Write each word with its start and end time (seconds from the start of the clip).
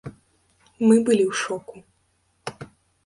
Мы 0.87 0.95
былі 1.09 1.23
ў 1.31 1.33
шоку. 1.43 1.75